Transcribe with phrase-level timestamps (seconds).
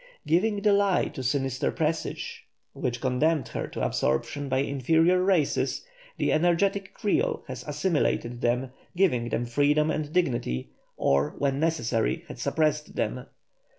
[0.25, 5.85] Giving the lie to sinister presage, which condemned her to absorption by inferior races,
[6.17, 12.41] the energetic Creole has assimilated them, giving them freedom and dignity, or, when necessary, has
[12.41, 13.27] suppressed them.